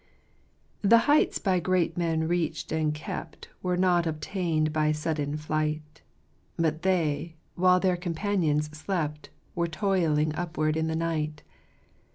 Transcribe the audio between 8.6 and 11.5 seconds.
slept, Were toiling upward in the night.